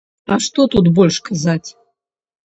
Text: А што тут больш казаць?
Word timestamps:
А 0.35 0.35
што 0.45 0.63
тут 0.75 0.87
больш 0.99 1.17
казаць? 1.29 1.69